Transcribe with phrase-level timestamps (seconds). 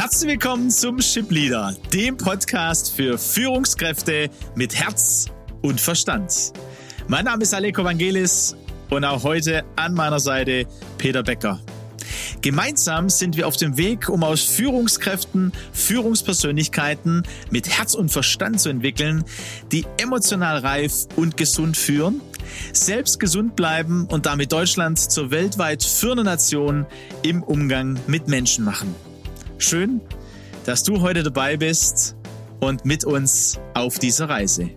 [0.00, 5.26] Herzlich willkommen zum Ship Leader, dem Podcast für Führungskräfte mit Herz
[5.60, 6.52] und Verstand.
[7.08, 8.54] Mein Name ist Aleko Vangelis
[8.90, 10.66] und auch heute an meiner Seite
[10.98, 11.58] Peter Becker.
[12.42, 18.68] Gemeinsam sind wir auf dem Weg, um aus Führungskräften Führungspersönlichkeiten mit Herz und Verstand zu
[18.68, 19.24] entwickeln,
[19.72, 22.20] die emotional reif und gesund führen,
[22.72, 26.86] selbst gesund bleiben und damit Deutschland zur weltweit führenden Nation
[27.24, 28.94] im Umgang mit Menschen machen.
[29.60, 30.00] Schön,
[30.64, 32.16] dass du heute dabei bist
[32.60, 34.70] und mit uns auf dieser Reise.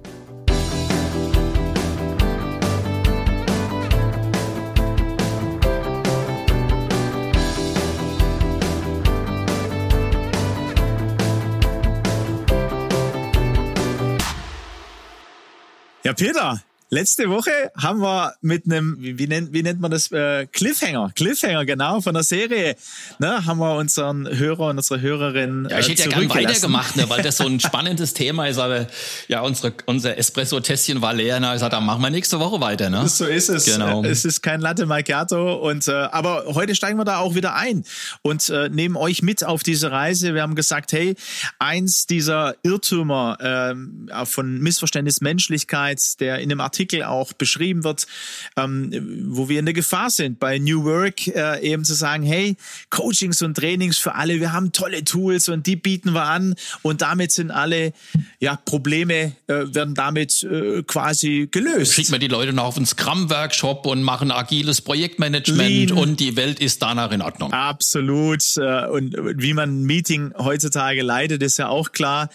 [16.04, 16.60] Ja, Peter,
[16.94, 21.14] Letzte Woche haben wir mit einem, wie, wie, nennt, wie nennt man das, äh, Cliffhanger,
[21.16, 22.76] Cliffhanger, genau, von der Serie,
[23.18, 27.10] ne, haben wir unseren Hörer und unsere Hörerin Ja, ich hätte ja gern weitergemacht, ne,
[27.10, 28.88] weil das so ein spannendes Thema ist, aber
[29.30, 32.90] ja, unsere, unser Espresso-Tässchen war leer, na, ich sag, dann machen wir nächste Woche weiter,
[32.90, 33.08] ne?
[33.08, 33.64] So ist es.
[33.64, 34.04] Genau.
[34.04, 37.86] Es ist kein Latte Macchiato und, äh, aber heute steigen wir da auch wieder ein
[38.22, 40.34] und äh, nehmen euch mit auf diese Reise.
[40.34, 41.16] Wir haben gesagt, hey,
[41.58, 43.38] eins dieser Irrtümer
[44.12, 48.08] äh, von Missverständnis Menschlichkeit, der in dem Artikel Artikel auch beschrieben wird,
[48.58, 52.56] ähm, wo wir in der Gefahr sind, bei New Work äh, eben zu sagen, hey,
[52.90, 57.04] Coachings und Trainings für alle, wir haben tolle Tools und die bieten wir an und
[57.04, 57.94] damit sind alle
[58.40, 61.94] ja, Probleme äh, werden damit äh, quasi gelöst.
[61.94, 65.92] Schicken wir die Leute noch auf einen Scrum-Workshop und machen agiles Projektmanagement Lean.
[65.92, 67.54] und die Welt ist danach in Ordnung.
[67.54, 68.42] Absolut.
[68.58, 72.30] Äh, und wie man ein Meeting heutzutage leitet, ist ja auch klar.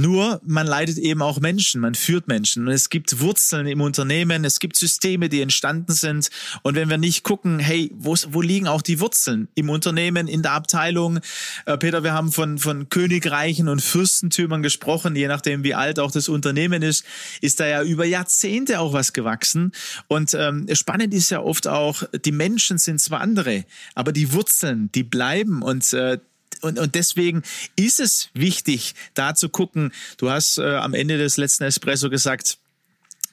[0.00, 2.66] Nur man leitet eben auch Menschen, man führt Menschen.
[2.66, 6.30] Und es gibt Wurzeln im Unternehmen, es gibt Systeme, die entstanden sind.
[6.62, 9.48] Und wenn wir nicht gucken, hey, wo, wo liegen auch die Wurzeln?
[9.54, 11.20] Im Unternehmen, in der Abteilung.
[11.66, 16.10] Äh, Peter, wir haben von, von Königreichen und Fürstentümern gesprochen, je nachdem, wie alt auch
[16.10, 17.04] das Unternehmen ist,
[17.42, 19.72] ist da ja über Jahrzehnte auch was gewachsen.
[20.08, 24.90] Und ähm, spannend ist ja oft auch, die Menschen sind zwar andere, aber die Wurzeln,
[24.94, 25.60] die bleiben.
[25.60, 26.18] Und äh,
[26.60, 27.42] und, und deswegen
[27.76, 29.92] ist es wichtig, da zu gucken.
[30.16, 32.58] Du hast äh, am Ende des letzten Espresso gesagt,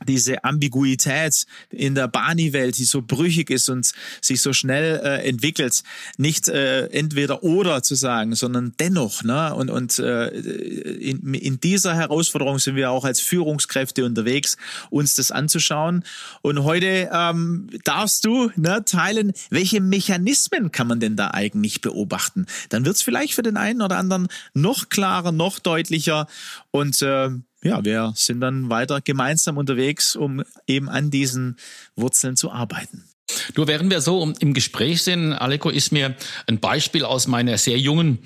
[0.06, 3.92] diese Ambiguität in der Bani-Welt, die so brüchig ist und
[4.22, 5.84] sich so schnell äh, entwickelt,
[6.18, 9.24] nicht äh, entweder oder zu sagen, sondern dennoch.
[9.24, 9.54] Ne?
[9.56, 14.58] Und, und äh, in, in dieser Herausforderung sind wir auch als Führungskräfte unterwegs,
[14.90, 16.04] uns das anzuschauen.
[16.42, 22.46] Und heute ähm, darfst du ne, teilen, welche Mechanismen kann man denn da eigentlich beobachten?
[22.70, 26.28] Dann wird es vielleicht für den einen oder anderen noch klarer, noch deutlicher.
[26.72, 27.30] Und äh,
[27.62, 31.58] ja, wir sind dann weiter gemeinsam unterwegs, um eben an diesen
[31.96, 33.06] Wurzeln zu arbeiten.
[33.54, 36.16] Du, während wir so im Gespräch sind, Aleko, ist mir
[36.48, 38.20] ein Beispiel aus meiner sehr jungen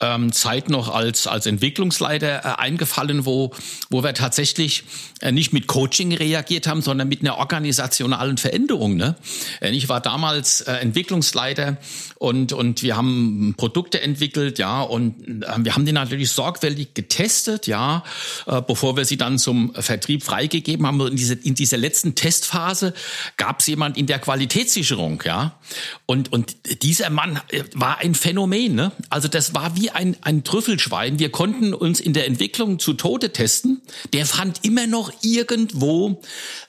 [0.00, 3.52] ähm, Zeit noch als, als Entwicklungsleiter äh, eingefallen, wo,
[3.90, 4.84] wo wir tatsächlich
[5.20, 8.96] äh, nicht mit Coaching reagiert haben, sondern mit einer organisationalen Veränderung.
[8.96, 9.16] Ne?
[9.60, 11.78] Äh, ich war damals äh, Entwicklungsleiter
[12.16, 17.66] und, und wir haben Produkte entwickelt, ja, und äh, wir haben die natürlich sorgfältig getestet,
[17.66, 18.04] ja,
[18.46, 21.00] äh, bevor wir sie dann zum Vertrieb freigegeben haben.
[21.08, 22.94] In, diese, in dieser letzten Testphase
[23.36, 24.20] gab es jemand in der
[24.68, 25.58] Qualitätssicherung, ja.
[26.06, 28.92] Und, und dieser Mann äh, war ein Phänomen, ne?
[29.10, 31.18] Also das war wie ein, ein Trüffelschwein.
[31.18, 33.82] Wir konnten uns in der Entwicklung zu Tode testen.
[34.12, 36.20] Der fand immer noch irgendwo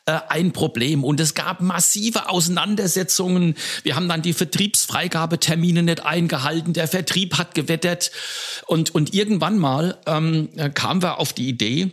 [0.06, 3.56] äh, ein Problem und es gab massive Auseinandersetzungen.
[3.84, 6.74] Wir haben dann die Vertriebsfreigabetermine nicht eingehalten.
[6.74, 8.12] Der Vertrieb hat gewettert
[8.68, 11.92] und, und irgendwann mal ähm, kamen wir auf die Idee, äh,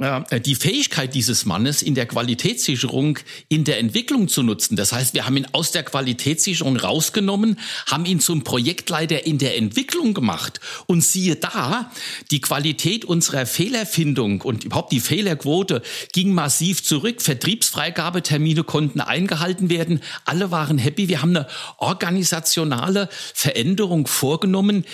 [0.00, 4.74] die Fähigkeit dieses Mannes in der Qualitätssicherung in der Entwicklung zu nutzen.
[4.74, 9.56] Das heißt, wir haben ihn aus der Qualitätssicherung rausgenommen, haben ihn zum Projektleiter in der
[9.56, 10.58] Entwicklung gemacht.
[10.86, 11.92] Und siehe da,
[12.32, 15.80] die Qualität unserer Fehlerfindung und überhaupt die Fehlerquote
[16.12, 17.22] ging massiv zurück.
[17.22, 20.00] Vertriebsfreigabetermine konnten eingehalten werden.
[20.24, 21.08] Alle waren happy.
[21.08, 21.46] Wir haben eine
[21.78, 24.84] organisationale Veränderung vorgenommen,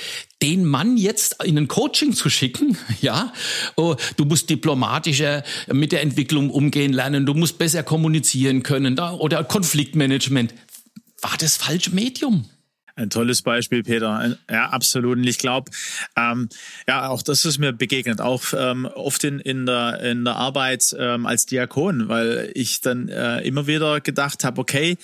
[0.43, 3.33] den Mann jetzt in ein Coaching zu schicken, ja,
[3.77, 5.43] oh, du musst diplomatischer
[5.73, 10.55] mit der Entwicklung umgehen lernen, du musst besser kommunizieren können da, oder Konfliktmanagement,
[11.21, 12.47] war das falsche Medium.
[13.01, 14.37] Ein tolles Beispiel, Peter.
[14.51, 15.17] Ja, absolut.
[15.17, 15.71] Und ich glaube,
[16.17, 16.51] ähm,
[16.87, 20.95] ja, auch das ist mir begegnet, auch ähm, oft in, in, der, in der Arbeit
[20.99, 24.99] ähm, als Diakon, weil ich dann äh, immer wieder gedacht habe, okay,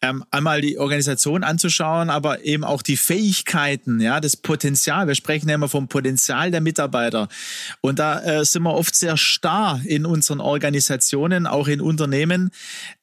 [0.00, 5.08] ähm, einmal die Organisation anzuschauen, aber eben auch die Fähigkeiten, ja, das Potenzial.
[5.08, 7.28] Wir sprechen ja immer vom Potenzial der Mitarbeiter.
[7.80, 12.52] Und da äh, sind wir oft sehr starr in unseren Organisationen, auch in Unternehmen,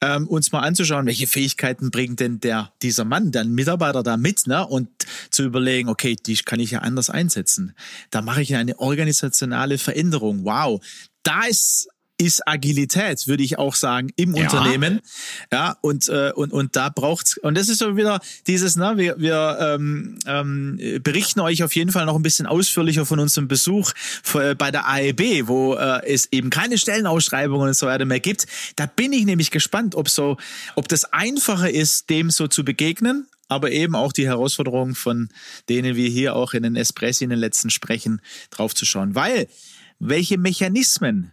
[0.00, 4.37] ähm, uns mal anzuschauen, welche Fähigkeiten bringt denn der, dieser Mann, der Mitarbeiter da mit?
[4.46, 4.66] Mit, ne?
[4.66, 4.88] Und
[5.30, 7.74] zu überlegen, okay, die kann ich ja anders einsetzen.
[8.10, 10.44] Da mache ich eine organisationale Veränderung.
[10.44, 10.84] Wow.
[11.22, 11.88] Da ist
[12.20, 14.42] ist Agilität, würde ich auch sagen, im ja.
[14.42, 15.00] Unternehmen.
[15.52, 19.18] Ja, und, äh, und, und da braucht's, und das ist so wieder dieses, ne, wir,
[19.18, 23.92] wir ähm, ähm, berichten euch auf jeden Fall noch ein bisschen ausführlicher von unserem Besuch
[24.34, 28.46] äh, bei der AEB, wo äh, es eben keine Stellenausschreibungen und so weiter mehr gibt.
[28.74, 30.38] Da bin ich nämlich gespannt, ob so,
[30.74, 35.28] ob das einfacher ist, dem so zu begegnen, aber eben auch die Herausforderungen, von
[35.68, 39.14] denen wir hier auch in den Espressi in den letzten sprechen, draufzuschauen.
[39.14, 39.48] Weil
[39.98, 41.32] welche Mechanismen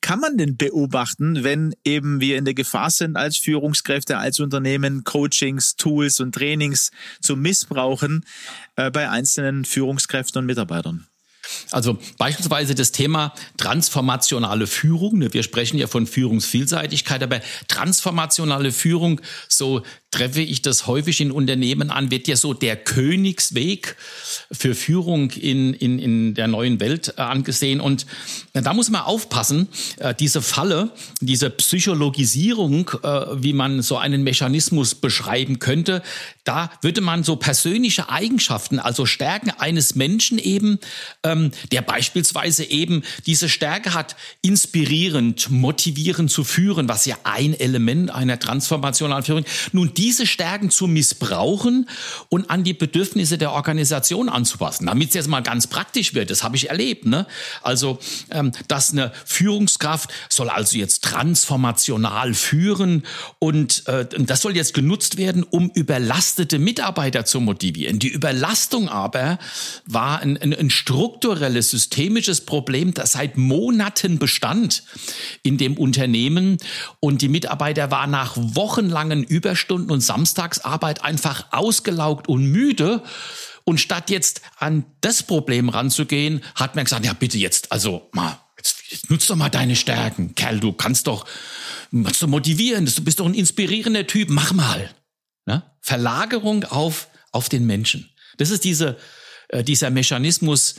[0.00, 5.04] kann man denn beobachten, wenn eben wir in der Gefahr sind, als Führungskräfte, als Unternehmen
[5.04, 6.90] Coachings, Tools und Trainings
[7.20, 8.26] zu missbrauchen
[8.74, 11.06] äh, bei einzelnen Führungskräften und Mitarbeitern?
[11.70, 15.18] Also beispielsweise das Thema transformationale Führung.
[15.18, 19.82] Ne, wir sprechen ja von Führungsvielseitigkeit, aber transformationale Führung, so
[20.12, 23.96] treffe ich das häufig in Unternehmen an, wird ja so der Königsweg
[24.52, 27.80] für Führung in, in, in der neuen Welt äh, angesehen.
[27.80, 28.06] Und
[28.52, 33.08] da muss man aufpassen, äh, diese Falle, diese Psychologisierung, äh,
[33.42, 36.02] wie man so einen Mechanismus beschreiben könnte,
[36.44, 40.78] da würde man so persönliche Eigenschaften, also Stärken eines Menschen eben,
[41.24, 41.41] ähm,
[41.72, 48.38] der beispielsweise eben diese Stärke hat, inspirierend, motivierend zu führen, was ja ein Element einer
[48.38, 49.44] transformationalen Führung.
[49.72, 51.88] Nun, diese Stärken zu missbrauchen
[52.28, 54.86] und an die Bedürfnisse der Organisation anzupassen.
[54.86, 57.06] Damit es jetzt mal ganz praktisch wird, das habe ich erlebt.
[57.06, 57.26] Ne?
[57.62, 57.98] Also,
[58.30, 63.04] ähm, dass eine Führungskraft soll also jetzt transformational führen
[63.38, 67.98] und äh, das soll jetzt genutzt werden, um überlastete Mitarbeiter zu motivieren.
[67.98, 69.38] Die Überlastung aber
[69.86, 70.70] war ein, ein, ein
[71.32, 74.82] strukturelles, systemisches Problem, das seit Monaten bestand
[75.42, 76.58] in dem Unternehmen
[77.00, 83.02] und die Mitarbeiter waren nach wochenlangen Überstunden und Samstagsarbeit einfach ausgelaugt und müde.
[83.64, 88.38] Und statt jetzt an das Problem ranzugehen, hat man gesagt, ja bitte jetzt, also mal,
[88.58, 90.34] jetzt, jetzt nutz doch mal deine Stärken.
[90.34, 91.24] Kerl, du kannst doch,
[91.92, 94.90] kannst doch motivieren, du bist doch ein inspirierender Typ, mach mal.
[95.46, 95.62] Ne?
[95.80, 98.10] Verlagerung auf, auf den Menschen.
[98.36, 98.98] Das ist diese,
[99.48, 100.74] äh, dieser Mechanismus,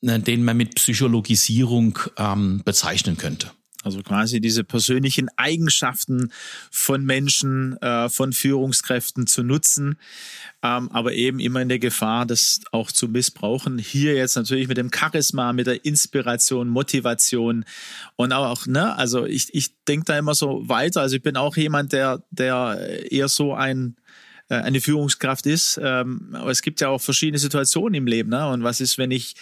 [0.00, 3.50] den man mit Psychologisierung ähm, bezeichnen könnte.
[3.86, 6.32] Also quasi diese persönlichen Eigenschaften
[6.72, 9.96] von Menschen, äh, von Führungskräften zu nutzen,
[10.60, 13.78] ähm, aber eben immer in der Gefahr, das auch zu missbrauchen.
[13.78, 17.64] Hier jetzt natürlich mit dem Charisma, mit der Inspiration, Motivation
[18.16, 21.02] und auch, ne, also ich, ich denke da immer so weiter.
[21.02, 23.94] Also ich bin auch jemand, der, der eher so ein
[24.48, 25.78] äh, eine Führungskraft ist.
[25.80, 28.30] Ähm, aber es gibt ja auch verschiedene Situationen im Leben.
[28.30, 28.48] Ne?
[28.48, 29.34] Und was ist, wenn ich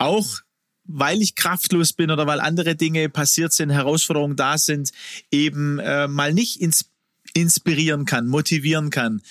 [0.00, 0.40] auch
[0.92, 4.90] weil ich kraftlos bin oder weil andere Dinge passiert sind, Herausforderungen da sind,
[5.30, 6.86] eben äh, mal nicht ins
[7.32, 9.22] inspirieren kann, motivieren kann.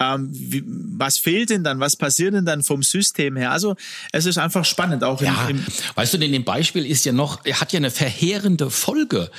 [0.00, 1.80] Ähm, wie, was fehlt denn dann?
[1.80, 3.50] Was passiert denn dann vom System her?
[3.50, 3.76] Also
[4.10, 5.20] es ist einfach spannend auch.
[5.20, 7.90] Ja, im, im weißt du, denn dem Beispiel ist ja noch, er hat ja eine
[7.90, 9.30] verheerende Folge,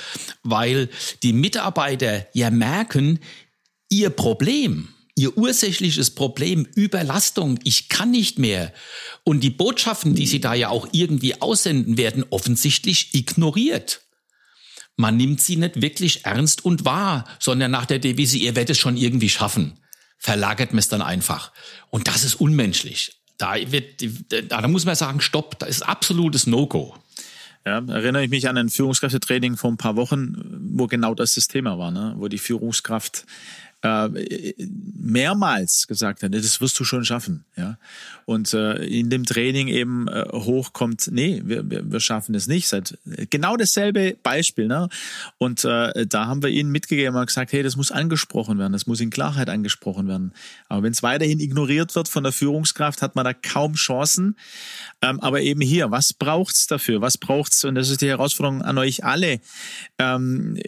[0.44, 0.88] weil
[1.24, 3.18] die Mitarbeiter ja merken,
[3.88, 8.72] ihr Problem ihr ursächliches Problem Überlastung, ich kann nicht mehr.
[9.22, 14.02] Und die Botschaften, die sie da ja auch irgendwie aussenden, werden offensichtlich ignoriert.
[14.96, 18.78] Man nimmt sie nicht wirklich ernst und wahr, sondern nach der Devise, ihr werdet es
[18.78, 19.78] schon irgendwie schaffen.
[20.18, 21.52] Verlagert man es dann einfach.
[21.90, 23.20] Und das ist unmenschlich.
[23.36, 24.04] Da, wird,
[24.48, 26.96] da muss man sagen, stopp, da ist absolutes No-Go.
[27.66, 30.34] Ja, erinnere ich mich an ein Führungskräftetraining vor ein paar Wochen,
[30.76, 32.14] wo genau das das Thema war, ne?
[32.18, 33.24] wo die Führungskraft
[33.84, 37.44] äh, mehrmals gesagt hat, das wirst du schon schaffen.
[37.54, 37.76] Ja?
[38.24, 42.66] Und äh, in dem Training eben äh, hochkommt, nee, wir, wir, schaffen es nicht.
[42.66, 42.98] Seit
[43.28, 44.68] genau dasselbe Beispiel.
[44.68, 44.88] Ne?
[45.36, 48.86] Und äh, da haben wir ihnen mitgegeben und gesagt, hey, das muss angesprochen werden, das
[48.86, 50.32] muss in Klarheit angesprochen werden.
[50.68, 54.36] Aber wenn es weiterhin ignoriert wird von der Führungskraft, hat man da kaum Chancen.
[55.02, 57.02] Ähm, aber eben hier, was braucht's dafür?
[57.02, 57.64] Was braucht's?
[57.64, 59.40] Und das ist die Herausforderung an euch alle.
[59.98, 60.58] Ähm,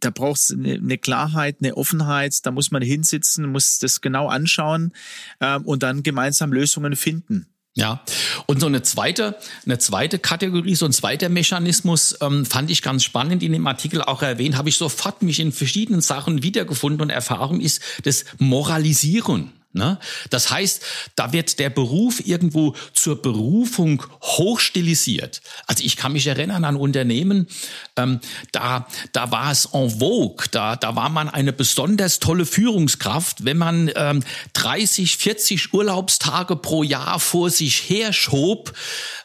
[0.00, 4.28] da braucht's eine, eine Klarheit, eine Offenheit Arbeit, da muss man hinsitzen, muss das genau
[4.28, 4.92] anschauen
[5.40, 7.46] ähm, und dann gemeinsam Lösungen finden.
[7.74, 8.02] Ja,
[8.46, 13.04] und so eine zweite, eine zweite Kategorie, so ein zweiter Mechanismus ähm, fand ich ganz
[13.04, 17.10] spannend in dem Artikel auch erwähnt, habe ich sofort mich in verschiedenen Sachen wiedergefunden und
[17.10, 19.52] Erfahrung ist das Moralisieren.
[19.72, 20.00] Ne?
[20.30, 20.82] Das heißt,
[21.14, 25.42] da wird der Beruf irgendwo zur Berufung hochstilisiert.
[25.68, 27.46] Also ich kann mich erinnern an Unternehmen,
[27.96, 28.18] ähm,
[28.50, 33.58] da, da war es en vogue, da, da war man eine besonders tolle Führungskraft, wenn
[33.58, 34.24] man ähm,
[34.54, 38.72] 30, 40 Urlaubstage pro Jahr vor sich her schob,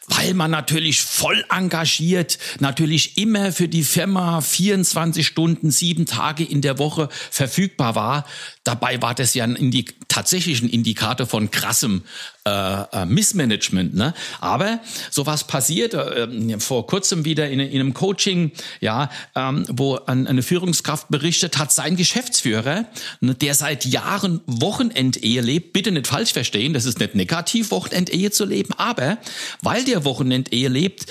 [0.08, 6.62] weil man natürlich voll engagiert, natürlich immer für die Firma 24 Stunden, sieben Tage in
[6.62, 8.24] der Woche verfügbar war
[8.66, 12.02] Dabei war das ja ein Indi tatsächlich ein Indikator von krassem
[12.44, 13.94] äh, äh, Missmanagement.
[13.94, 14.12] Ne?
[14.40, 20.26] Aber sowas passiert äh, vor kurzem wieder in, in einem Coaching, ja, ähm, wo an,
[20.26, 22.86] eine Führungskraft berichtet hat, sein Geschäftsführer,
[23.20, 28.32] ne, der seit Jahren Wochenendehe lebt, bitte nicht falsch verstehen, das ist nicht negativ, Wochenendehe
[28.32, 29.18] zu leben, aber
[29.62, 31.06] weil der Wochenendehe lebt,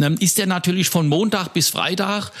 [0.00, 2.32] ähm, ist er natürlich von Montag bis Freitag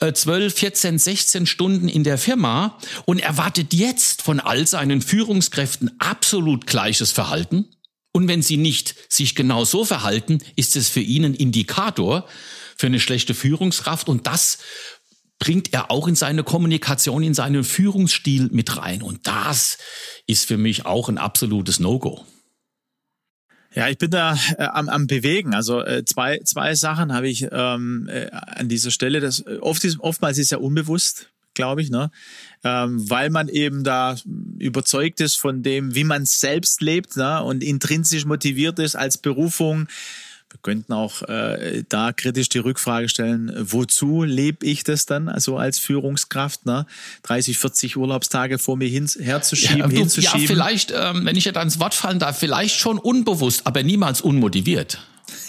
[0.00, 6.66] 12, 14, 16 Stunden in der Firma und erwartet jetzt von all seinen Führungskräften absolut
[6.66, 7.66] gleiches Verhalten.
[8.12, 12.26] Und wenn sie nicht sich genau so verhalten, ist es für ihn ein Indikator
[12.76, 14.58] für eine schlechte Führungskraft und das
[15.38, 19.02] bringt er auch in seine Kommunikation, in seinen Führungsstil mit rein.
[19.02, 19.78] Und das
[20.26, 22.24] ist für mich auch ein absolutes No-Go.
[23.74, 25.52] Ja, ich bin da äh, am, am Bewegen.
[25.52, 29.20] Also äh, zwei, zwei Sachen habe ich ähm, äh, an dieser Stelle.
[29.20, 32.10] Das äh, oft ist, oftmals ist ja unbewusst, glaube ich, ne?
[32.62, 34.16] Ähm, weil man eben da
[34.58, 37.42] überzeugt ist von dem, wie man selbst lebt ne?
[37.42, 39.88] und intrinsisch motiviert ist als Berufung
[40.54, 45.56] wir könnten auch äh, da kritisch die Rückfrage stellen, wozu lebe ich das dann also
[45.56, 46.86] als Führungskraft, ne?
[47.24, 50.40] 30, 40 Urlaubstage vor mir hin, herzuschieben, ja, hinzuschieben.
[50.42, 54.20] Ja, vielleicht, ähm, wenn ich jetzt ans Wort fallen darf, vielleicht schon unbewusst, aber niemals
[54.20, 55.00] unmotiviert.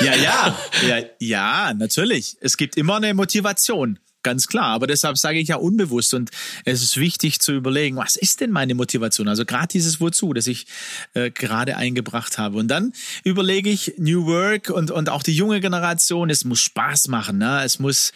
[0.00, 0.56] ja, ja,
[0.88, 2.38] ja, ja, natürlich.
[2.40, 3.98] Es gibt immer eine Motivation.
[4.22, 6.30] Ganz klar, aber deshalb sage ich ja unbewusst und
[6.64, 9.26] es ist wichtig zu überlegen, was ist denn meine Motivation?
[9.26, 10.66] Also gerade dieses Wozu, das ich
[11.14, 12.58] äh, gerade eingebracht habe.
[12.58, 12.92] Und dann
[13.24, 17.62] überlege ich New Work und, und auch die junge Generation, es muss Spaß machen, ne?
[17.64, 18.12] es muss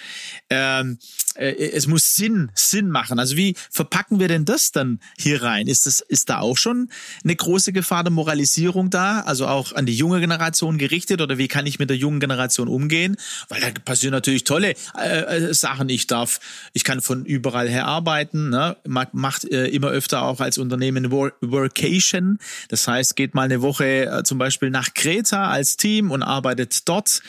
[0.49, 3.19] ähm, äh, es muss Sinn, Sinn machen.
[3.19, 5.66] Also wie verpacken wir denn das dann hier rein?
[5.66, 6.88] Ist das, ist da auch schon
[7.25, 9.21] eine große Gefahr der Moralisierung da?
[9.21, 12.69] Also auch an die junge Generation gerichtet oder wie kann ich mit der jungen Generation
[12.69, 13.16] umgehen?
[13.49, 15.88] Weil da passieren natürlich tolle äh, äh Sachen.
[15.88, 16.40] Ich darf,
[16.73, 18.76] ich kann von überall her arbeiten, ne?
[19.12, 22.38] macht äh, immer öfter auch als Unternehmen Workation.
[22.69, 26.88] Das heißt, geht mal eine Woche äh, zum Beispiel nach Kreta als Team und arbeitet
[26.88, 27.23] dort.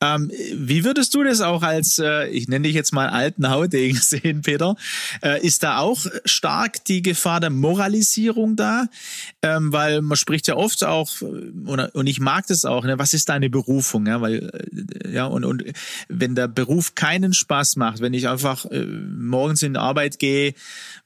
[0.00, 3.96] Ähm, wie würdest du das auch als, äh, ich nenne dich jetzt mal alten Haudegen
[4.00, 4.76] sehen, Peter.
[5.22, 8.86] Äh, ist da auch stark die Gefahr der Moralisierung da?
[9.42, 12.98] Ähm, weil man spricht ja oft auch, und, und ich mag das auch, ne?
[12.98, 14.06] was ist deine Berufung?
[14.06, 14.50] Ja, weil,
[15.04, 15.64] äh, ja, und, und
[16.08, 20.54] wenn der Beruf keinen Spaß macht, wenn ich einfach äh, morgens in die Arbeit gehe,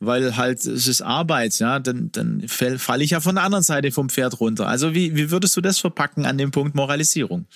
[0.01, 3.93] weil halt es ist Arbeit, ja, dann, dann falle ich ja von der anderen Seite
[3.93, 4.67] vom Pferd runter.
[4.67, 7.47] Also wie, wie würdest du das verpacken an dem Punkt Moralisierung?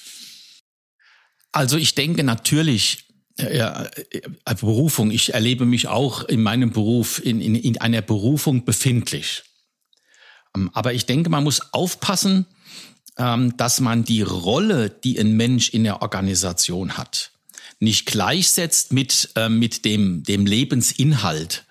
[1.53, 3.06] Also ich denke natürlich,
[3.39, 5.11] ja, äh, Berufung.
[5.11, 9.45] Ich erlebe mich auch in meinem Beruf, in, in, in einer Berufung befindlich.
[10.55, 12.47] Ähm, aber ich denke, man muss aufpassen,
[13.19, 17.33] ähm, dass man die Rolle, die ein Mensch in der Organisation hat,
[17.79, 21.65] nicht gleichsetzt mit, äh, mit dem, dem Lebensinhalt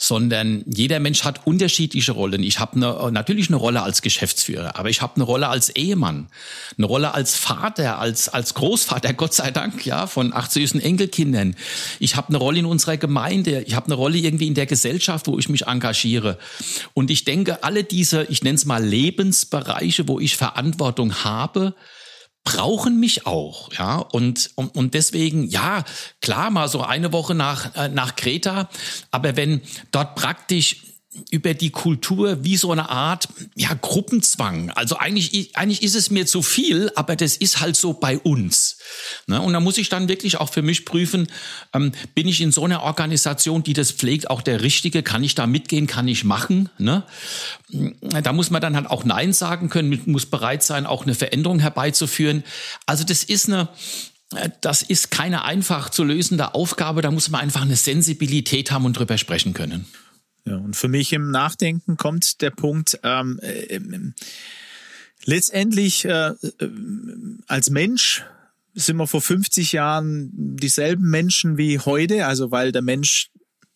[0.00, 2.44] sondern jeder Mensch hat unterschiedliche Rollen.
[2.44, 6.28] Ich habe eine, natürlich eine Rolle als Geschäftsführer, aber ich habe eine Rolle als Ehemann,
[6.76, 11.56] eine Rolle als Vater, als als Großvater, Gott sei Dank, ja, von acht süßen Enkelkindern.
[11.98, 15.26] Ich habe eine Rolle in unserer Gemeinde, ich habe eine Rolle irgendwie in der Gesellschaft,
[15.26, 16.38] wo ich mich engagiere.
[16.94, 21.74] Und ich denke, alle diese, ich nenne es mal Lebensbereiche, wo ich Verantwortung habe,
[22.44, 25.84] brauchen mich auch, ja, und, und, und deswegen, ja,
[26.20, 28.68] klar, mal so eine Woche nach, äh, nach Kreta,
[29.10, 29.60] aber wenn
[29.92, 30.87] dort praktisch
[31.30, 34.70] über die Kultur wie so eine Art ja Gruppenzwang.
[34.70, 38.78] Also eigentlich eigentlich ist es mir zu viel, aber das ist halt so bei uns.
[39.26, 39.40] Ne?
[39.40, 41.28] Und da muss ich dann wirklich auch für mich prüfen,
[41.72, 45.02] ähm, bin ich in so einer Organisation, die das pflegt, auch der Richtige?
[45.02, 45.86] Kann ich da mitgehen?
[45.86, 46.68] Kann ich machen?
[46.78, 47.02] Ne?
[48.22, 51.58] Da muss man dann halt auch Nein sagen können, muss bereit sein, auch eine Veränderung
[51.58, 52.44] herbeizuführen.
[52.84, 53.68] Also das ist eine
[54.34, 58.84] äh, das ist keine einfach zu lösende Aufgabe, da muss man einfach eine Sensibilität haben
[58.84, 59.86] und drüber sprechen können.
[60.48, 63.78] Ja, und für mich im Nachdenken kommt der Punkt, ähm, äh,
[65.24, 66.34] letztendlich äh, äh,
[67.46, 68.24] als Mensch
[68.74, 73.30] sind wir vor 50 Jahren dieselben Menschen wie heute, also weil der Mensch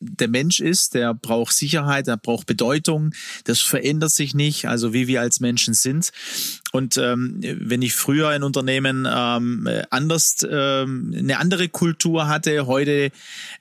[0.04, 3.12] der Mensch ist, der braucht Sicherheit, der braucht Bedeutung,
[3.44, 6.10] das verändert sich nicht, also wie wir als Menschen sind.
[6.72, 13.12] Und ähm, wenn ich früher ein Unternehmen ähm, anders ähm, eine andere Kultur hatte, heute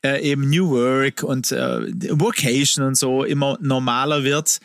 [0.01, 4.61] äh, eben New Work und äh, Vocation und so immer normaler wird.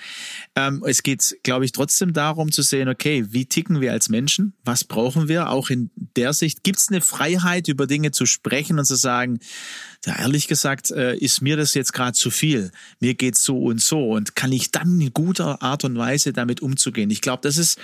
[0.55, 4.53] Ähm, es geht, glaube ich, trotzdem darum zu sehen, okay, wie ticken wir als Menschen?
[4.65, 5.51] Was brauchen wir?
[5.51, 9.41] Auch in der Sicht gibt es eine Freiheit, über Dinge zu sprechen und zu sagen,
[10.05, 12.71] ja, ehrlich gesagt, äh, ist mir das jetzt gerade zu viel.
[13.01, 16.63] Mir geht's so und so und kann ich dann in guter Art und Weise damit
[16.63, 17.11] umzugehen.
[17.11, 17.79] Ich glaube, das ist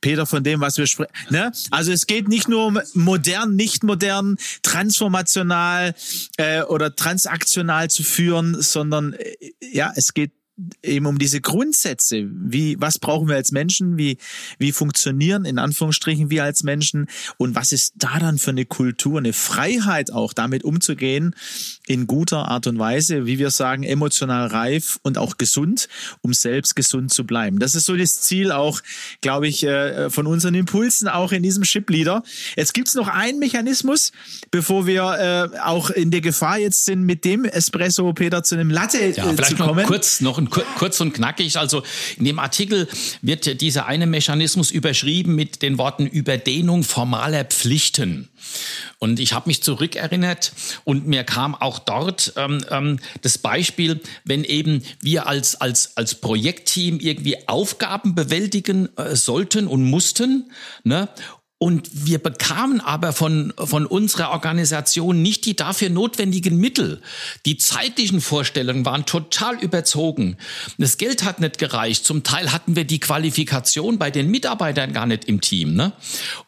[0.00, 1.12] Peter, von dem, was wir sprechen.
[1.30, 1.52] Ne?
[1.70, 5.94] Also es geht nicht nur um modern, nicht modern, transformational
[6.36, 10.32] äh, oder transaktional zu führen, sondern äh, ja, es geht
[10.82, 12.28] eben um diese Grundsätze.
[12.32, 13.98] Wie, was brauchen wir als Menschen?
[13.98, 14.18] Wie,
[14.58, 17.08] wie funktionieren in Anführungsstrichen wir als Menschen?
[17.36, 21.34] Und was ist da dann für eine Kultur, eine Freiheit auch damit umzugehen
[21.86, 25.88] in guter Art und Weise, wie wir sagen, emotional reif und auch gesund,
[26.22, 27.58] um selbst gesund zu bleiben.
[27.58, 28.80] Das ist so das Ziel auch,
[29.20, 32.22] glaube ich, äh, von unseren Impulsen auch in diesem Ship-Leader.
[32.56, 34.12] Jetzt gibt's noch einen Mechanismus,
[34.50, 38.70] bevor wir äh, auch in der Gefahr jetzt sind, mit dem Espresso, Peter, zu einem
[38.70, 39.80] Latte äh, ja, vielleicht zu kommen.
[39.80, 41.56] Noch kurz, noch ein kurz und knackig.
[41.56, 41.82] Also
[42.16, 42.88] in dem Artikel
[43.22, 48.28] wird dieser eine Mechanismus überschrieben mit den Worten Überdehnung formaler Pflichten.
[48.98, 50.52] Und ich habe mich zurückerinnert
[50.84, 56.16] und mir kam auch dort ähm, ähm, das Beispiel, wenn eben wir als, als, als
[56.16, 60.50] Projektteam irgendwie Aufgaben bewältigen äh, sollten und mussten,
[60.84, 61.08] ne?
[61.62, 67.02] Und wir bekamen aber von, von unserer Organisation nicht die dafür notwendigen Mittel.
[67.44, 70.38] Die zeitlichen Vorstellungen waren total überzogen.
[70.78, 72.06] Das Geld hat nicht gereicht.
[72.06, 75.74] Zum Teil hatten wir die Qualifikation bei den Mitarbeitern gar nicht im Team.
[75.74, 75.92] Ne?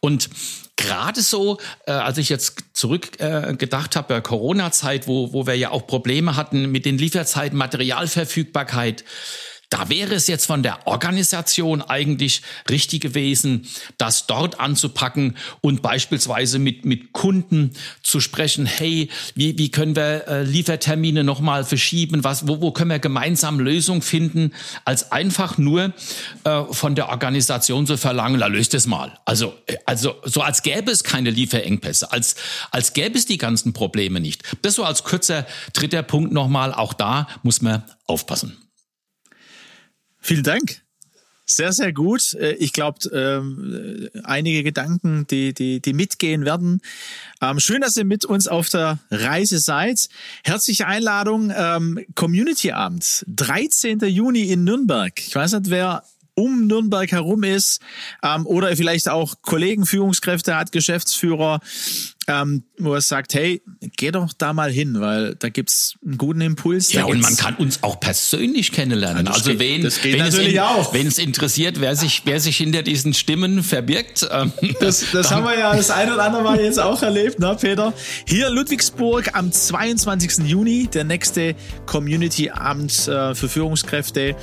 [0.01, 0.31] Und
[0.77, 5.57] gerade so, äh, als ich jetzt zurück äh, gedacht habe, bei Corona-Zeit, wo, wo wir
[5.57, 9.05] ja auch Probleme hatten mit den Lieferzeiten, Materialverfügbarkeit,
[9.73, 16.59] da wäre es jetzt von der Organisation eigentlich richtig gewesen, das dort anzupacken und beispielsweise
[16.59, 22.47] mit, mit Kunden zu sprechen, hey, wie, wie können wir äh, Liefertermine nochmal verschieben, was,
[22.47, 24.53] wo, wo können wir gemeinsam Lösungen finden,
[24.85, 25.95] als einfach nur
[26.45, 29.19] äh, von der Organisation zu verlangen, la löst es mal.
[29.25, 32.37] Also, äh, also so als gäbe es keine Lieferengpässe, als,
[32.73, 34.43] als gäbe es die ganzen Probleme nicht.
[34.61, 38.62] Das so als kurzer dritter Punkt nochmal, auch da muss man aufpassen.
[40.23, 40.81] Vielen Dank.
[41.45, 42.35] Sehr, sehr gut.
[42.35, 46.81] Äh, ich glaube, ähm, einige Gedanken, die, die, die mitgehen werden.
[47.43, 50.09] Ähm, schön, dass ihr mit uns auf der Reise seid.
[50.45, 53.99] Herzliche Einladung, ähm, Community Abend, 13.
[54.01, 55.13] Juni in Nürnberg.
[55.19, 57.81] Ich weiß nicht, wer um Nürnberg herum ist
[58.23, 61.61] ähm, oder vielleicht auch Kollegen, Führungskräfte hat, Geschäftsführer,
[62.29, 63.63] ähm, wo er sagt, hey,
[63.97, 66.93] geh doch da mal hin, weil da gibt's einen guten Impuls.
[66.93, 69.27] Ja, und man kann uns auch persönlich kennenlernen.
[69.27, 70.93] Ja, also geht, wen, wenn natürlich es in.
[70.93, 74.29] Wenn es interessiert, wer sich, wer sich hinter diesen Stimmen verbirgt.
[74.31, 77.57] Ähm, das das haben wir ja das ein oder andere Mal jetzt auch erlebt, ne,
[77.61, 77.93] Peter?
[78.27, 80.47] Hier Ludwigsburg am 22.
[80.47, 81.57] Juni, der nächste
[81.87, 84.37] Community-Abend äh, für Führungskräfte.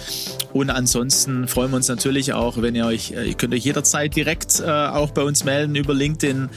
[0.51, 4.15] Und ansonsten freuen wir uns natürlich auch, wenn ihr euch, äh, ihr könnt euch jederzeit
[4.15, 6.49] direkt äh, auch bei uns melden über LinkedIn.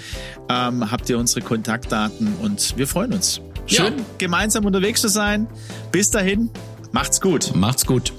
[0.49, 3.41] Ähm, habt ihr unsere Kontaktdaten und wir freuen uns.
[3.67, 4.05] Schön, ja.
[4.19, 5.47] gemeinsam unterwegs zu sein.
[5.93, 6.51] Bis dahin,
[6.91, 7.55] macht's gut.
[7.55, 8.13] Macht's gut.